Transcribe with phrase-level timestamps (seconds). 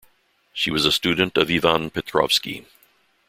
[0.51, 2.65] She was a student of Ivan Petrovsky.